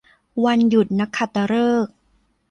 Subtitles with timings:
[0.43, 1.93] วันหยุดนักขัตฤกษ์